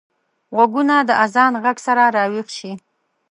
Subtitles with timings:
[0.55, 2.71] غوږونه د اذان غږ سره راويښ شي